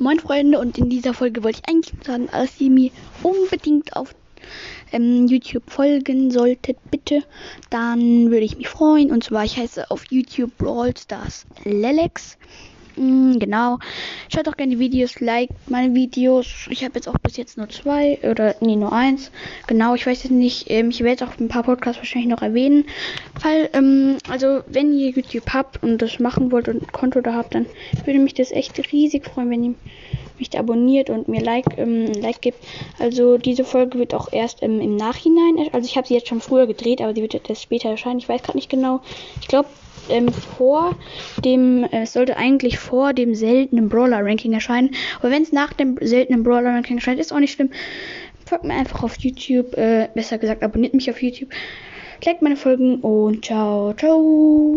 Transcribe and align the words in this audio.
Moin 0.00 0.18
Freunde 0.18 0.58
und 0.58 0.76
in 0.76 0.90
dieser 0.90 1.14
Folge 1.14 1.44
wollte 1.44 1.60
ich 1.62 1.68
eigentlich 1.72 1.94
sagen, 2.04 2.28
dass 2.32 2.60
ihr 2.60 2.68
mir 2.68 2.90
unbedingt 3.22 3.94
auf 3.94 4.12
ähm, 4.90 5.28
YouTube 5.28 5.70
folgen 5.70 6.32
solltet, 6.32 6.78
bitte. 6.90 7.22
Dann 7.70 8.28
würde 8.32 8.44
ich 8.44 8.56
mich 8.56 8.68
freuen. 8.68 9.12
Und 9.12 9.22
zwar, 9.22 9.44
ich 9.44 9.56
heiße 9.56 9.88
auf 9.92 10.04
YouTube 10.10 10.50
Brawl 10.58 10.96
Stars 10.96 11.46
Lelex. 11.62 12.36
Mm, 12.96 13.38
genau. 13.38 13.78
Schaut 14.34 14.48
auch 14.48 14.56
gerne 14.56 14.72
die 14.72 14.80
Videos, 14.80 15.20
liked 15.20 15.54
meine 15.70 15.94
Videos. 15.94 16.66
Ich 16.68 16.82
habe 16.82 16.94
jetzt 16.96 17.08
auch 17.08 17.18
bis 17.18 17.36
jetzt 17.36 17.56
nur 17.56 17.68
zwei 17.68 18.18
oder 18.28 18.56
nee, 18.60 18.74
nur 18.74 18.92
eins. 18.92 19.30
Genau, 19.68 19.94
ich 19.94 20.04
weiß 20.04 20.24
jetzt 20.24 20.32
nicht. 20.32 20.68
Ähm, 20.70 20.90
ich 20.90 21.04
werde 21.04 21.24
auch 21.24 21.38
ein 21.38 21.46
paar 21.46 21.62
Podcasts 21.62 21.98
wahrscheinlich 22.00 22.30
noch 22.30 22.42
erwähnen. 22.42 22.84
Fall, 23.40 23.70
ähm, 23.74 24.16
also 24.28 24.64
wenn 24.66 24.92
ihr 24.92 25.10
YouTube 25.10 25.50
habt 25.50 25.80
und 25.84 26.02
das 26.02 26.18
machen 26.18 26.50
wollt 26.50 26.68
und 26.68 26.82
ein 26.82 26.90
Konto 26.90 27.20
da 27.20 27.34
habt, 27.34 27.54
dann 27.54 27.66
würde 28.04 28.18
mich 28.18 28.34
das 28.34 28.50
echt 28.50 28.76
riesig 28.92 29.24
freuen, 29.24 29.50
wenn 29.50 29.62
ihr 29.62 29.74
mich 30.50 30.58
abonniert 30.58 31.10
und 31.10 31.28
mir 31.28 31.40
Like, 31.40 31.78
ähm, 31.78 32.12
Like 32.12 32.40
gibt. 32.40 32.58
Also 32.98 33.38
diese 33.38 33.64
Folge 33.64 33.98
wird 33.98 34.14
auch 34.14 34.32
erst 34.32 34.62
ähm, 34.62 34.80
im 34.80 34.96
Nachhinein, 34.96 35.68
also 35.72 35.86
ich 35.86 35.96
habe 35.96 36.06
sie 36.06 36.14
jetzt 36.14 36.28
schon 36.28 36.40
früher 36.40 36.66
gedreht, 36.66 37.00
aber 37.00 37.14
sie 37.14 37.22
wird 37.22 37.34
erst 37.48 37.62
später 37.62 37.90
erscheinen. 37.90 38.18
Ich 38.18 38.28
weiß 38.28 38.42
gerade 38.42 38.58
nicht 38.58 38.70
genau. 38.70 39.00
Ich 39.40 39.48
glaube 39.48 39.68
ähm, 40.08 40.32
vor 40.32 40.94
dem, 41.44 41.84
äh, 41.84 42.02
es 42.02 42.12
sollte 42.12 42.36
eigentlich 42.36 42.78
vor 42.78 43.12
dem 43.12 43.34
seltenen 43.34 43.88
Brawler-Ranking 43.88 44.52
erscheinen. 44.52 44.90
Aber 45.20 45.30
wenn 45.30 45.42
es 45.42 45.52
nach 45.52 45.72
dem 45.72 45.96
seltenen 46.00 46.42
Brawler-Ranking 46.42 46.96
erscheint, 46.96 47.20
ist 47.20 47.32
auch 47.32 47.38
nicht 47.38 47.52
schlimm. 47.52 47.70
Folgt 48.46 48.64
mir 48.64 48.74
einfach 48.74 49.02
auf 49.02 49.16
YouTube, 49.18 49.74
äh, 49.76 50.08
besser 50.14 50.38
gesagt, 50.38 50.62
abonniert 50.62 50.94
mich 50.94 51.10
auf 51.10 51.22
YouTube. 51.22 51.48
Liked 52.24 52.42
meine 52.42 52.56
Folgen 52.56 53.00
und 53.00 53.44
ciao, 53.44 53.92
ciao. 53.94 54.72